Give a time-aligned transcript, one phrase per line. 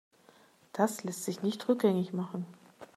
[0.73, 2.47] Das lässt sich nicht rückgängig machen.